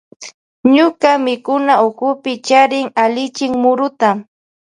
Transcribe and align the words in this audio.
Ñuka 0.75 1.09
mikunawkupi 1.25 2.31
charin 2.47 2.87
allichin 3.03 3.53
muruta. 3.61 4.09